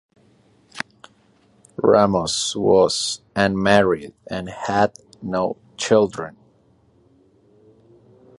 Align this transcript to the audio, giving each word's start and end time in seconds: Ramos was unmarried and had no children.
Ramos 1.77 2.55
was 2.55 3.21
unmarried 3.35 4.15
and 4.25 4.49
had 4.49 4.97
no 5.21 5.57
children. 5.77 6.35